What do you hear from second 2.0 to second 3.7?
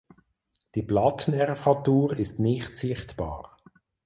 ist nicht sichtbar.